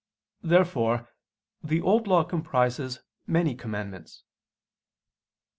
[0.41, 1.09] Therefore
[1.63, 4.23] the Old Law comprises many commandments.